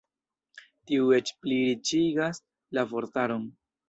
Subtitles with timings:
[0.91, 2.39] Tiuj eĉ pli riĉigas
[2.79, 3.45] la vortaron.